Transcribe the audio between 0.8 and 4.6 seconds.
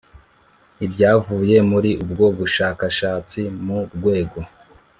ibyavuye muri ubwo bushakashatsi mu rwego